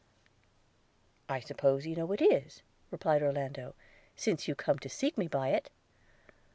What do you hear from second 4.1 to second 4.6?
'since you